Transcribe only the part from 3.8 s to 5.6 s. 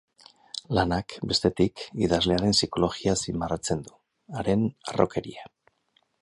du, haren harrokeria.